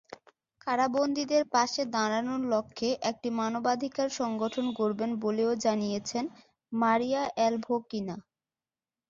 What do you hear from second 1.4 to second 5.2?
পাশে দাঁড়ানোর লক্ষ্যে একটি মানবাধিকার সংগঠন গড়বেন